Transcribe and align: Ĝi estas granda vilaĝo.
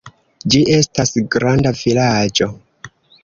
Ĝi 0.53 0.61
estas 0.77 1.11
granda 1.35 1.73
vilaĝo. 1.83 2.49